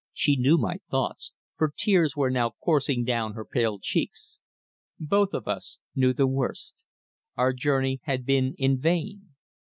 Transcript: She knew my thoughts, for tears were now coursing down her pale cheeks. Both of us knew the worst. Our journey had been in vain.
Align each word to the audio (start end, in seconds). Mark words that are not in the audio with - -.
She 0.13 0.35
knew 0.35 0.57
my 0.57 0.77
thoughts, 0.89 1.31
for 1.57 1.71
tears 1.77 2.15
were 2.15 2.31
now 2.31 2.53
coursing 2.65 3.03
down 3.03 3.33
her 3.33 3.45
pale 3.45 3.77
cheeks. 3.77 4.39
Both 4.99 5.31
of 5.35 5.47
us 5.47 5.77
knew 5.93 6.11
the 6.11 6.25
worst. 6.25 6.73
Our 7.37 7.53
journey 7.53 7.99
had 8.05 8.25
been 8.25 8.55
in 8.57 8.79
vain. 8.79 9.35